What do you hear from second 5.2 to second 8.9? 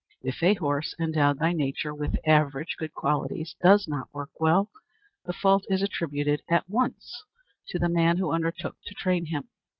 the fault is attributed at once to the man who undertook